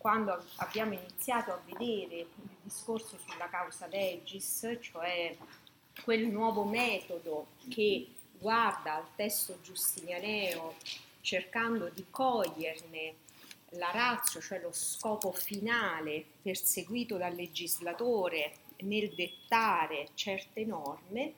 quando 0.00 0.42
abbiamo 0.56 0.94
iniziato 0.94 1.52
a 1.52 1.60
vedere 1.66 2.20
il 2.20 2.28
discorso 2.62 3.18
sulla 3.28 3.50
causa 3.50 3.86
legis, 3.86 4.78
cioè 4.80 5.36
quel 6.02 6.26
nuovo 6.26 6.64
metodo 6.64 7.48
che 7.68 8.08
guarda 8.32 8.94
al 8.94 9.14
testo 9.14 9.60
giustinianeo 9.60 10.76
cercando 11.20 11.90
di 11.90 12.06
coglierne 12.08 13.14
la 13.74 13.90
razza, 13.90 14.40
cioè 14.40 14.58
lo 14.60 14.72
scopo 14.72 15.32
finale 15.32 16.24
perseguito 16.40 17.18
dal 17.18 17.34
legislatore 17.34 18.54
nel 18.78 19.10
dettare 19.10 20.08
certe 20.14 20.64
norme, 20.64 21.34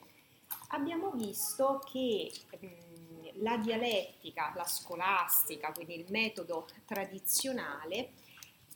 abbiamo 0.68 1.10
visto 1.10 1.82
che 1.84 2.30
mh, 2.60 3.42
la 3.42 3.56
dialettica, 3.56 4.52
la 4.54 4.66
scolastica, 4.66 5.72
quindi 5.72 5.96
il 5.96 6.06
metodo 6.10 6.68
tradizionale, 6.86 8.12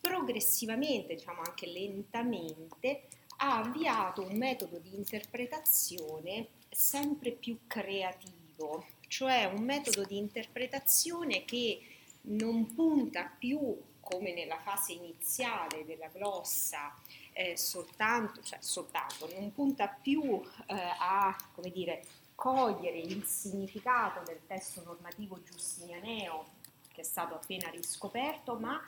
progressivamente, 0.07 1.17
diciamo 1.17 1.43
anche 1.45 1.67
lentamente, 1.67 3.09
ha 3.39 3.59
avviato 3.59 4.23
un 4.23 4.37
metodo 4.37 4.79
di 4.79 4.95
interpretazione 4.95 6.49
sempre 6.71 7.33
più 7.33 7.59
creativo, 7.67 8.87
cioè 9.09 9.51
un 9.53 9.65
metodo 9.65 10.05
di 10.05 10.17
interpretazione 10.17 11.45
che 11.45 11.81
non 12.23 12.73
punta 12.75 13.31
più 13.39 13.77
come 14.01 14.33
nella 14.33 14.59
fase 14.59 14.93
iniziale 14.93 15.85
della 15.85 16.09
glossa 16.09 16.95
eh, 17.33 17.57
soltanto, 17.57 18.41
cioè 18.43 18.59
soltanto, 18.61 19.29
non 19.35 19.53
punta 19.53 19.89
più 19.89 20.41
eh, 20.67 20.75
a, 20.75 21.37
come 21.53 21.71
dire, 21.71 22.05
cogliere 22.37 22.99
il 22.99 23.25
significato 23.25 24.23
del 24.25 24.41
testo 24.47 24.83
normativo 24.85 25.43
giustinianeo 25.43 26.55
che 26.93 27.03
è 27.03 27.05
stato 27.05 27.35
appena 27.35 27.69
riscoperto, 27.69 28.55
ma 28.55 28.81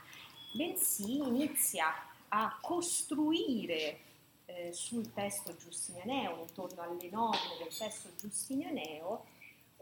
bensì 0.53 1.17
inizia 1.17 1.93
a 2.29 2.59
costruire 2.61 3.99
eh, 4.47 4.73
sul 4.73 5.13
testo 5.13 5.55
giustinianeo, 5.57 6.41
intorno 6.41 6.83
alle 6.83 7.09
norme 7.11 7.57
del 7.59 7.75
testo 7.77 8.09
giustinianeo, 8.17 9.25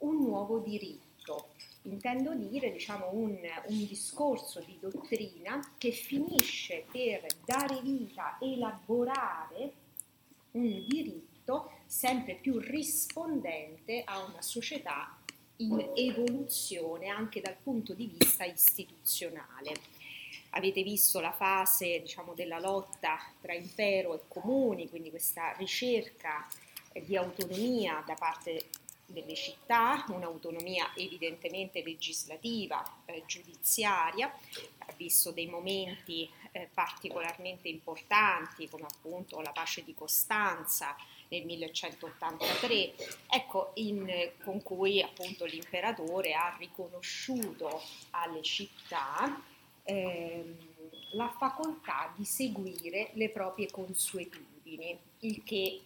un 0.00 0.17
nuovo 0.17 0.58
diritto. 0.58 1.48
Intendo 1.83 2.34
dire 2.34 2.73
diciamo, 2.73 3.11
un, 3.12 3.39
un 3.67 3.86
discorso 3.86 4.61
di 4.61 4.77
dottrina 4.81 5.75
che 5.78 5.92
finisce 5.92 6.84
per 6.91 7.27
dare 7.45 7.80
vita, 7.80 8.39
elaborare 8.41 9.73
un 10.53 10.84
diritto 10.86 11.70
sempre 11.86 12.34
più 12.34 12.58
rispondente 12.58 14.03
a 14.05 14.25
una 14.25 14.42
società 14.42 15.17
in 15.58 15.92
evoluzione 15.95 17.08
anche 17.08 17.41
dal 17.41 17.56
punto 17.62 17.95
di 17.95 18.06
vista 18.19 18.45
istituzionale 18.45 19.73
avete 20.50 20.83
visto 20.83 21.20
la 21.20 21.33
fase 21.33 22.00
diciamo, 22.00 22.34
della 22.34 22.58
lotta 22.58 23.19
tra 23.41 23.55
impero 23.55 24.14
e 24.14 24.20
comuni, 24.28 24.89
quindi 24.89 25.11
questa 25.11 25.52
ricerca 25.56 26.47
di 26.92 27.16
autonomia 27.16 28.02
da 28.06 28.14
parte 28.14 28.64
delle 29.06 29.34
città, 29.34 30.05
un'autonomia 30.08 30.92
evidentemente 30.97 31.83
legislativa, 31.83 32.83
eh, 33.05 33.22
giudiziaria, 33.27 34.33
ha 34.78 34.92
visto 34.97 35.30
dei 35.30 35.47
momenti 35.47 36.28
eh, 36.52 36.69
particolarmente 36.72 37.69
importanti 37.69 38.69
come 38.69 38.86
appunto 38.91 39.41
la 39.41 39.52
pace 39.52 39.84
di 39.84 39.94
Costanza 39.94 40.97
nel 41.28 41.44
1183, 41.44 42.94
ecco, 43.28 43.72
in, 43.74 44.30
con 44.42 44.62
cui 44.62 45.02
appunto 45.02 45.44
l'imperatore 45.44 46.34
ha 46.34 46.55
riconosciuto 46.58 47.80
alle 48.11 48.42
città 48.42 49.41
ehm, 49.87 50.56
la 51.12 51.29
facoltà 51.39 52.12
di 52.15 52.25
seguire 52.25 53.11
le 53.15 53.31
proprie 53.31 53.70
consuetudini, 53.70 54.98
il 55.20 55.42
che 55.42 55.81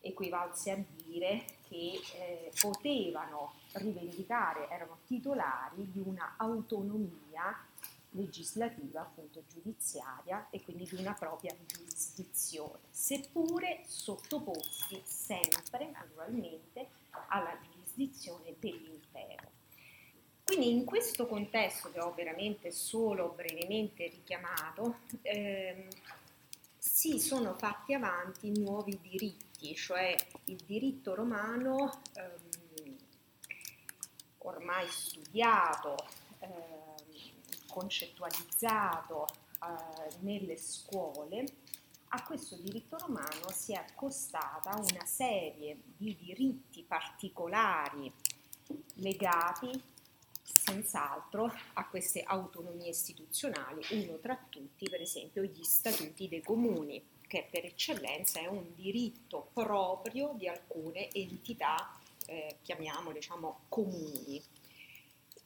equivalse 0.00 0.70
a 0.70 0.82
dire 1.04 1.44
che 1.68 2.00
eh, 2.14 2.52
potevano 2.60 3.54
rivendicare, 3.72 4.68
erano 4.68 4.98
titolari 5.06 5.90
di 5.90 6.00
una 6.04 6.34
autonomia 6.36 7.66
legislativa, 8.10 9.02
appunto 9.02 9.42
giudiziaria 9.48 10.48
e 10.50 10.62
quindi 10.62 10.84
di 10.84 10.96
una 10.96 11.14
propria 11.14 11.54
giurisdizione, 11.66 12.78
seppure 12.90 13.82
sottoposti 13.86 15.00
sempre, 15.04 15.90
naturalmente, 15.90 16.88
alla 17.28 17.56
giurisdizione 17.62 18.54
dell'impero. 18.58 19.59
Quindi 20.50 20.72
in 20.72 20.84
questo 20.84 21.28
contesto 21.28 21.92
che 21.92 22.00
ho 22.00 22.12
veramente 22.12 22.72
solo 22.72 23.28
brevemente 23.36 24.08
richiamato, 24.08 25.02
ehm, 25.22 25.86
si 26.76 27.20
sono 27.20 27.54
fatti 27.54 27.94
avanti 27.94 28.50
nuovi 28.58 28.98
diritti, 29.00 29.76
cioè 29.76 30.12
il 30.46 30.60
diritto 30.66 31.14
romano 31.14 32.02
ehm, 32.14 32.96
ormai 34.38 34.88
studiato, 34.88 35.94
ehm, 36.40 36.96
concettualizzato 37.68 39.28
eh, 39.62 40.16
nelle 40.22 40.56
scuole, 40.56 41.44
a 42.08 42.24
questo 42.24 42.56
diritto 42.56 42.98
romano 42.98 43.52
si 43.52 43.72
è 43.72 43.76
accostata 43.76 44.74
una 44.74 45.06
serie 45.06 45.76
di 45.96 46.16
diritti 46.20 46.82
particolari 46.82 48.12
legati 48.94 49.98
senz'altro 50.70 51.52
a 51.74 51.86
queste 51.88 52.22
autonomie 52.22 52.90
istituzionali, 52.90 53.84
uno 53.90 54.18
tra 54.18 54.38
tutti 54.48 54.88
per 54.88 55.00
esempio 55.00 55.42
gli 55.42 55.62
statuti 55.62 56.28
dei 56.28 56.42
comuni, 56.42 57.02
che 57.26 57.46
per 57.50 57.64
eccellenza 57.64 58.40
è 58.40 58.46
un 58.46 58.74
diritto 58.74 59.50
proprio 59.52 60.32
di 60.36 60.48
alcune 60.48 61.10
entità, 61.12 61.98
eh, 62.26 62.56
chiamiamole 62.62 63.14
diciamo 63.14 63.60
comuni. 63.68 64.40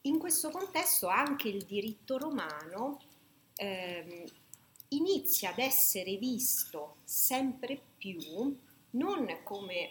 In 0.01 0.19
questo 0.19 0.51
contesto 0.51 1.07
anche 1.07 1.47
il 1.47 1.63
diritto 1.63 2.17
romano 2.17 3.01
eh, 3.55 4.31
inizia 4.89 5.49
ad 5.49 5.59
essere 5.59 6.15
visto 6.17 6.97
sempre 7.03 7.79
più 7.97 8.55
non 8.91 9.39
come 9.43 9.89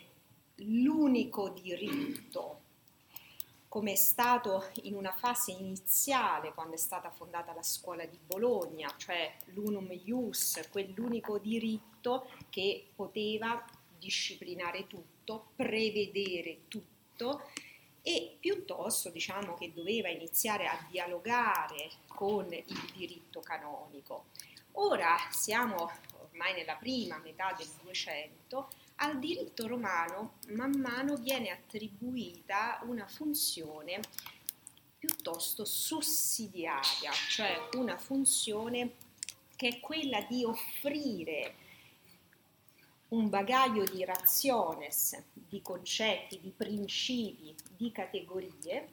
l'unico 0.57 1.49
diritto 1.49 2.64
come 3.75 3.91
è 3.91 3.97
stato 3.97 4.71
in 4.83 4.95
una 4.95 5.11
fase 5.11 5.51
iniziale 5.51 6.53
quando 6.55 6.75
è 6.75 6.79
stata 6.79 7.11
fondata 7.11 7.53
la 7.53 7.63
scuola 7.65 8.05
di 8.05 8.17
Bologna, 8.25 8.95
cioè 8.97 9.35
l'unum 9.47 9.91
ius, 10.05 10.69
quell'unico 10.71 11.39
diritto 11.39 12.31
che 12.51 12.87
poteva 12.95 13.65
disciplinare 13.99 14.87
tutto, 14.87 15.47
prevedere 15.57 16.69
tutto 16.69 17.49
e 18.01 18.37
piuttosto 18.39 19.11
diciamo 19.11 19.55
che 19.55 19.73
doveva 19.75 20.09
iniziare 20.09 20.69
a 20.69 20.87
dialogare 20.89 21.91
con 22.07 22.47
il 22.53 22.93
diritto 22.95 23.41
canonico. 23.41 24.27
Ora 24.75 25.17
siamo 25.33 25.91
ormai 26.21 26.55
nella 26.55 26.77
prima 26.77 27.19
metà 27.19 27.53
del 27.59 27.69
200 27.83 28.69
al 29.05 29.19
diritto 29.19 29.67
romano 29.67 30.39
man 30.49 30.81
mano 30.81 31.17
viene 31.17 31.51
attribuita 31.51 32.81
una 32.85 33.07
funzione 33.07 34.01
piuttosto 34.99 35.67
sussidiaria, 35.67 37.13
cioè 37.29 37.69
una 37.75 37.99
funzione 37.99 38.95
che 39.57 39.69
è 39.69 39.81
quella 39.81 40.23
di 40.23 40.43
offrire 40.45 41.55
un 43.09 43.29
bagaglio 43.29 43.85
di 43.85 44.03
raziones, 44.05 45.23
di 45.35 45.61
concetti, 45.61 46.41
di 46.41 46.53
principi, 46.57 47.55
di 47.77 47.93
categorie 47.93 48.89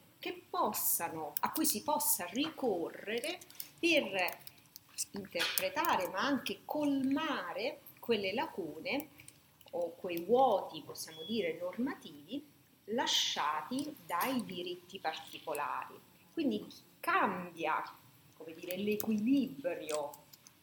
possano, 0.49 1.33
a 1.39 1.51
cui 1.51 1.65
si 1.65 1.81
possa 1.81 2.25
ricorrere 2.25 3.39
per 3.79 4.37
interpretare 5.13 6.09
ma 6.09 6.19
anche 6.19 6.61
colmare 6.65 7.79
quelle 7.99 8.33
lacune 8.33 9.07
o 9.71 9.95
quei 9.95 10.23
vuoti, 10.23 10.81
possiamo 10.81 11.23
dire, 11.23 11.57
normativi 11.59 12.45
lasciati 12.85 13.95
dai 14.05 14.43
diritti 14.45 14.99
particolari. 14.99 15.99
Quindi 16.33 16.65
cambia, 16.99 17.83
come 18.37 18.53
dire, 18.53 18.77
l'equilibrio, 18.77 20.11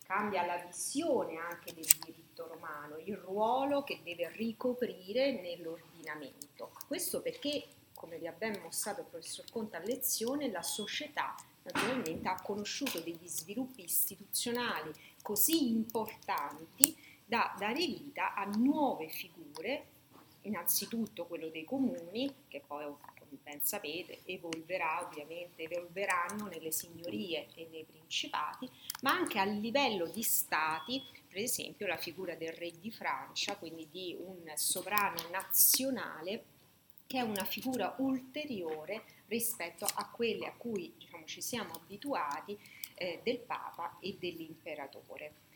cambia 0.04 0.44
la 0.44 0.56
visione 0.56 1.36
anche 1.36 1.74
del 1.74 1.84
diritto 2.04 2.46
romano, 2.46 2.98
il 2.98 3.16
ruolo 3.16 3.82
che 3.82 4.00
deve 4.02 4.30
ricoprire 4.30 5.40
nell'ordinamento. 5.40 6.70
Questo 6.86 7.20
perché, 7.20 7.66
come 7.94 8.18
vi 8.18 8.26
abbiamo 8.26 8.60
mostrato 8.60 9.00
il 9.00 9.06
professor 9.06 9.44
Conte 9.50 9.76
a 9.76 9.80
lezione, 9.80 10.50
la 10.50 10.62
società 10.62 11.34
naturalmente 11.62 12.28
ha 12.28 12.40
conosciuto 12.40 13.00
degli 13.00 13.26
sviluppi 13.26 13.82
istituzionali 13.84 14.90
così 15.20 15.68
importanti 15.68 16.96
da 17.28 17.54
dare 17.58 17.84
vita 17.84 18.32
a 18.32 18.44
nuove 18.46 19.08
figure, 19.08 19.86
innanzitutto 20.42 21.26
quello 21.26 21.48
dei 21.48 21.64
comuni, 21.64 22.32
che 22.48 22.62
poi 22.66 22.86
ben 23.42 23.60
sapete, 23.60 24.20
evolverà 24.24 25.06
ovviamente, 25.06 25.64
evolveranno 25.64 26.46
nelle 26.46 26.72
signorie 26.72 27.48
e 27.54 27.68
nei 27.70 27.84
principati, 27.84 28.66
ma 29.02 29.12
anche 29.12 29.38
a 29.38 29.44
livello 29.44 30.06
di 30.06 30.22
stati, 30.22 31.04
per 31.28 31.42
esempio 31.42 31.86
la 31.86 31.98
figura 31.98 32.34
del 32.34 32.52
re 32.52 32.72
di 32.80 32.90
Francia, 32.90 33.56
quindi 33.56 33.86
di 33.90 34.16
un 34.18 34.50
sovrano 34.54 35.28
nazionale 35.30 36.44
che 37.06 37.18
è 37.18 37.22
una 37.22 37.44
figura 37.44 37.94
ulteriore 37.98 39.02
rispetto 39.26 39.84
a 39.84 40.08
quelle 40.08 40.46
a 40.46 40.54
cui 40.56 40.94
diciamo, 40.96 41.24
ci 41.26 41.42
siamo 41.42 41.72
abituati 41.72 42.58
eh, 42.94 43.20
del 43.22 43.38
Papa 43.38 43.98
e 44.00 44.16
dell'imperatore. 44.18 45.46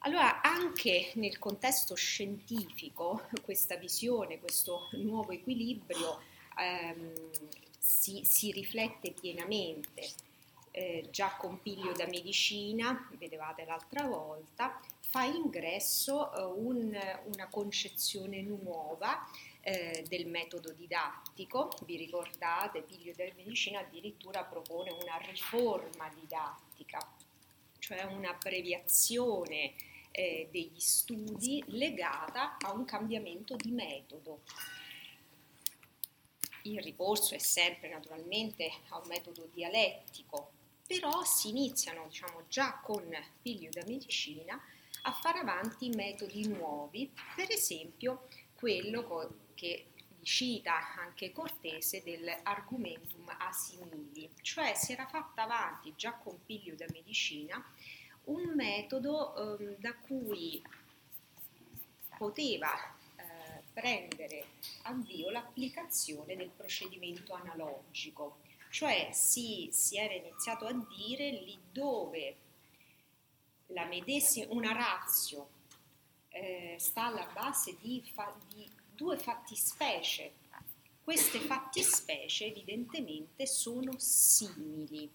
Allora, 0.00 0.40
anche 0.40 1.10
nel 1.14 1.38
contesto 1.38 1.94
scientifico, 1.94 3.28
questa 3.42 3.76
visione, 3.76 4.38
questo 4.38 4.88
nuovo 4.92 5.32
equilibrio 5.32 6.20
ehm, 6.58 7.12
si, 7.78 8.22
si, 8.24 8.52
riflette 8.52 9.12
pienamente. 9.12 10.08
Eh, 10.70 11.08
già 11.10 11.36
con 11.36 11.62
Piglio 11.62 11.92
da 11.92 12.06
Medicina, 12.06 13.08
vedevate 13.18 13.64
l'altra 13.64 14.04
volta, 14.04 14.78
fa 15.00 15.24
ingresso 15.24 16.32
eh, 16.34 16.42
un, 16.42 16.98
una 17.32 17.46
concezione 17.48 18.42
nuova 18.42 19.26
eh, 19.62 20.04
del 20.06 20.26
metodo 20.26 20.72
didattico. 20.72 21.70
Vi 21.84 21.96
ricordate, 21.96 22.82
Piglio 22.82 23.12
da 23.16 23.24
Medicina 23.34 23.80
addirittura 23.80 24.44
propone 24.44 24.90
una 24.90 25.16
riforma 25.16 26.08
didattica, 26.14 26.98
cioè 27.78 28.04
un'abbreviazione 28.04 29.74
eh, 30.10 30.48
degli 30.50 30.78
studi 30.78 31.62
legata 31.68 32.56
a 32.58 32.72
un 32.72 32.84
cambiamento 32.84 33.54
di 33.56 33.70
metodo. 33.70 34.42
Il 36.62 36.80
ricorso 36.80 37.34
è 37.34 37.38
sempre 37.38 37.88
naturalmente 37.88 38.70
a 38.88 38.98
un 38.98 39.06
metodo 39.08 39.48
dialettico, 39.52 40.52
però 40.86 41.22
si 41.24 41.50
iniziano 41.50 42.06
diciamo, 42.08 42.44
già 42.48 42.80
con 42.82 43.04
Piglio 43.42 43.70
da 43.70 43.82
Medicina 43.86 44.60
a 45.02 45.12
fare 45.12 45.38
avanti 45.38 45.90
metodi 45.90 46.48
nuovi, 46.48 47.12
per 47.34 47.50
esempio 47.50 48.26
quello 48.54 49.36
che 49.54 49.86
cita 50.22 50.96
anche 50.96 51.30
Cortese 51.30 52.02
dell'argumentum 52.02 53.32
asimili, 53.38 54.25
cioè 54.56 54.72
si 54.72 54.92
era 54.92 55.06
fatta 55.06 55.42
avanti 55.42 55.92
già 55.96 56.14
con 56.14 56.42
Piglio 56.46 56.74
da 56.76 56.86
Medicina 56.90 57.62
un 58.24 58.54
metodo 58.54 59.58
eh, 59.58 59.76
da 59.78 59.94
cui 59.94 60.62
poteva 62.16 62.72
eh, 63.16 63.62
prendere 63.74 64.46
avvio 64.84 65.28
l'applicazione 65.28 66.36
del 66.36 66.48
procedimento 66.48 67.34
analogico, 67.34 68.38
cioè 68.70 69.10
si, 69.12 69.68
si 69.72 69.98
era 69.98 70.14
iniziato 70.14 70.64
a 70.64 70.72
dire 70.72 71.30
lì 71.32 71.58
dove 71.70 72.36
medesima, 73.66 74.54
una 74.54 74.72
razio 74.72 75.50
eh, 76.30 76.76
sta 76.78 77.08
alla 77.08 77.28
base 77.30 77.76
di, 77.78 78.02
fa, 78.10 78.34
di 78.54 78.66
due 78.94 79.18
fattispecie. 79.18 80.44
Queste 81.06 81.38
fattispecie 81.38 82.46
evidentemente 82.46 83.46
sono 83.46 83.92
simili 83.96 85.08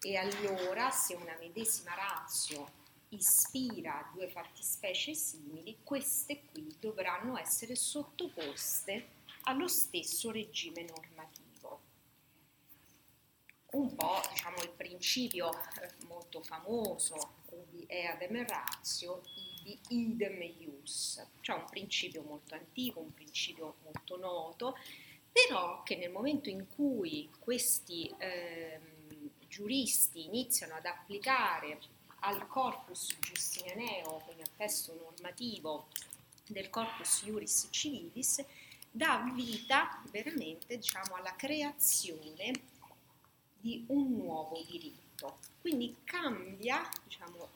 e 0.00 0.16
allora 0.16 0.92
se 0.92 1.14
una 1.14 1.36
medesima 1.40 1.92
razio 1.92 2.70
ispira 3.08 4.08
due 4.14 4.28
fattispecie 4.28 5.12
simili, 5.12 5.78
queste 5.82 6.44
qui 6.52 6.76
dovranno 6.78 7.36
essere 7.36 7.74
sottoposte 7.74 9.08
allo 9.42 9.66
stesso 9.66 10.30
regime 10.30 10.84
normativo. 10.84 11.80
Un 13.72 13.96
po' 13.96 14.20
diciamo 14.30 14.62
il 14.62 14.70
principio 14.70 15.50
eh, 15.50 15.90
molto 16.06 16.44
famoso 16.44 17.40
di 17.70 17.84
eadem 17.88 18.46
ratio, 18.46 19.22
ibi 19.64 19.80
idem 19.88 20.42
ius, 20.60 21.21
cioè 21.42 21.56
un 21.56 21.66
principio 21.68 22.22
molto 22.22 22.54
antico, 22.54 23.00
un 23.00 23.12
principio 23.12 23.74
molto 23.82 24.16
noto, 24.16 24.78
però 25.30 25.82
che 25.82 25.96
nel 25.96 26.10
momento 26.10 26.48
in 26.48 26.66
cui 26.74 27.28
questi 27.38 28.12
eh, 28.18 28.80
giuristi 29.48 30.24
iniziano 30.24 30.74
ad 30.74 30.86
applicare 30.86 31.78
al 32.20 32.46
corpus 32.46 33.14
giustinianeo, 33.20 34.22
quindi 34.24 34.42
al 34.42 34.56
testo 34.56 34.94
normativo 34.94 35.88
del 36.46 36.70
corpus 36.70 37.22
iuris 37.22 37.68
civilis, 37.70 38.44
dà 38.90 39.30
vita 39.34 40.02
veramente 40.10 40.76
diciamo, 40.76 41.14
alla 41.14 41.34
creazione 41.34 42.52
di 43.58 43.84
un 43.88 44.16
nuovo 44.16 44.62
diritto. 44.68 45.38
Quindi 45.60 45.96
cambia, 46.04 46.88
diciamo, 47.04 47.48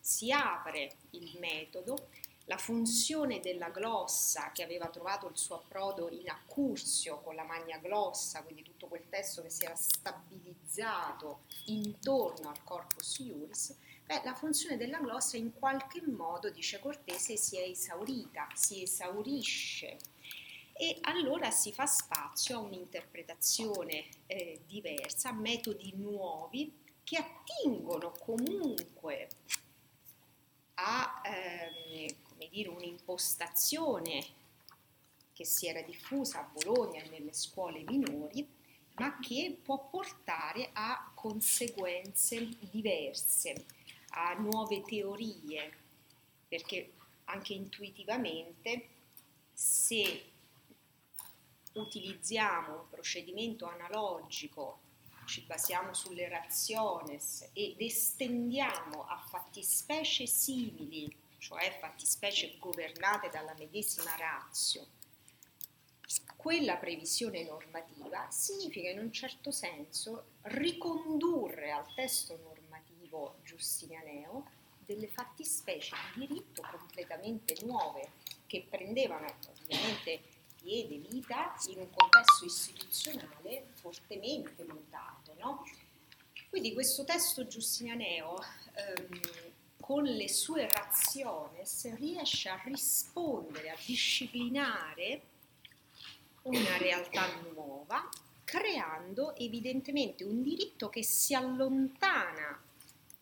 si 0.00 0.32
apre 0.32 0.94
il 1.10 1.36
metodo 1.38 2.08
la 2.48 2.56
funzione 2.56 3.40
della 3.40 3.68
glossa 3.68 4.52
che 4.52 4.62
aveva 4.62 4.88
trovato 4.88 5.28
il 5.28 5.36
suo 5.36 5.56
approdo 5.56 6.08
in 6.08 6.30
accursio 6.30 7.20
con 7.20 7.34
la 7.34 7.44
magna 7.44 7.76
glossa, 7.76 8.42
quindi 8.42 8.62
tutto 8.62 8.86
quel 8.86 9.06
testo 9.08 9.42
che 9.42 9.50
si 9.50 9.66
era 9.66 9.74
stabilizzato 9.74 11.40
intorno 11.66 12.48
al 12.48 12.64
corpus 12.64 13.18
iuris, 13.18 13.76
beh, 14.06 14.22
la 14.24 14.34
funzione 14.34 14.78
della 14.78 14.98
glossa 14.98 15.36
in 15.36 15.52
qualche 15.52 16.02
modo, 16.06 16.48
dice 16.48 16.80
Cortese, 16.80 17.36
si 17.36 17.58
è 17.58 17.68
esaurita, 17.68 18.48
si 18.54 18.82
esaurisce. 18.82 19.98
E 20.72 20.96
allora 21.02 21.50
si 21.50 21.72
fa 21.72 21.84
spazio 21.84 22.56
a 22.56 22.60
un'interpretazione 22.60 24.08
eh, 24.26 24.60
diversa, 24.66 25.32
metodi 25.32 25.92
nuovi 25.96 26.72
che 27.04 27.16
attingono 27.16 28.12
comunque 28.18 29.28
a 30.74 31.20
ehm, 31.24 32.26
come 32.38 32.48
dire, 32.50 32.68
un'impostazione 32.68 34.24
che 35.32 35.44
si 35.44 35.66
era 35.66 35.82
diffusa 35.82 36.40
a 36.40 36.50
Bologna 36.52 37.02
nelle 37.10 37.32
scuole 37.32 37.82
minori, 37.82 38.46
ma 38.94 39.18
che 39.18 39.58
può 39.60 39.88
portare 39.88 40.70
a 40.72 41.10
conseguenze 41.14 42.48
diverse, 42.70 43.66
a 44.10 44.34
nuove 44.34 44.82
teorie, 44.82 45.76
perché 46.46 46.92
anche 47.24 47.54
intuitivamente 47.54 48.88
se 49.52 50.30
utilizziamo 51.72 52.80
un 52.80 52.88
procedimento 52.88 53.66
analogico, 53.66 54.86
ci 55.26 55.42
basiamo 55.42 55.92
sulle 55.92 56.28
raziones 56.28 57.50
ed 57.52 57.80
estendiamo 57.80 59.06
a 59.06 59.18
fattispecie 59.18 60.26
simili 60.26 61.26
cioè 61.38 61.76
fattispecie 61.80 62.56
governate 62.58 63.30
dalla 63.30 63.54
medesima 63.58 64.14
razio, 64.16 64.86
quella 66.36 66.76
previsione 66.76 67.44
normativa 67.44 68.30
significa 68.30 68.90
in 68.90 68.98
un 68.98 69.12
certo 69.12 69.50
senso 69.50 70.36
ricondurre 70.42 71.70
al 71.70 71.92
testo 71.94 72.38
normativo 72.42 73.40
giustinianeo 73.42 74.46
delle 74.86 75.08
fattispecie 75.08 75.96
di 76.14 76.26
diritto 76.26 76.62
completamente 76.70 77.56
nuove 77.64 78.12
che 78.46 78.66
prendevano 78.68 79.26
ovviamente 79.48 80.22
piede, 80.62 80.98
vita 80.98 81.54
in 81.66 81.80
un 81.80 81.90
contesto 81.90 82.44
istituzionale 82.44 83.66
fortemente 83.74 84.64
mutato. 84.64 85.34
No? 85.38 85.64
Quindi 86.48 86.72
questo 86.72 87.04
testo 87.04 87.46
giustinianeo 87.46 88.38
ehm, 88.74 89.47
con 89.88 90.04
le 90.04 90.28
sue 90.28 90.68
raziones 90.68 91.94
riesce 91.94 92.50
a 92.50 92.60
rispondere, 92.62 93.70
a 93.70 93.76
disciplinare 93.86 95.22
una 96.42 96.76
realtà 96.76 97.26
nuova, 97.50 98.06
creando 98.44 99.34
evidentemente 99.36 100.24
un 100.24 100.42
diritto 100.42 100.90
che 100.90 101.02
si 101.02 101.34
allontana 101.34 102.62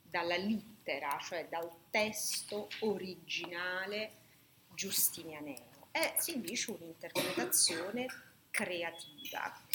dalla 0.03 0.35
littera, 0.35 1.17
cioè 1.23 1.47
dal 1.49 1.71
testo 1.89 2.69
originale 2.81 4.11
giustinianeo. 4.75 5.87
È 5.93 6.17
si 6.19 6.41
dice 6.41 6.73
un'interpretazione 6.73 8.07
creativa. 8.51 9.66